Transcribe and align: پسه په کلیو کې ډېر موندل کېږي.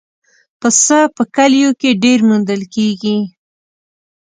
پسه 0.59 0.99
په 1.15 1.23
کلیو 1.35 1.71
کې 1.79 1.89
ډېر 2.03 2.19
موندل 2.29 2.61
کېږي. 2.75 3.17